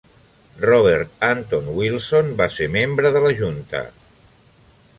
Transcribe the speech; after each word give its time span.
Robert 0.61 1.11
Anton 1.27 1.67
Wilson 1.79 2.33
va 2.41 2.47
ser 2.55 2.71
membre 2.79 3.13
de 3.17 3.21
la 3.27 3.35
junta. 3.43 3.83